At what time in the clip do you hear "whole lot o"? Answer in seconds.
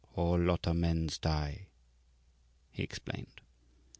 0.15-0.73